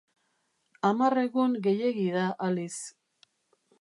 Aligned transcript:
Hamar 0.89 1.17
egun 1.23 1.53
gehiegi 1.67 2.07
da, 2.17 2.25
Alice. 2.49 2.91